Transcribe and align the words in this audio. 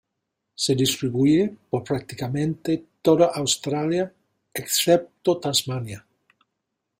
Se 0.55 0.73
distribuye 0.73 1.55
por 1.69 1.83
prácticamente 1.83 2.85
toda 3.03 3.27
Australia 3.35 4.11
excepto 4.51 5.37
Tasmania. 5.39 6.07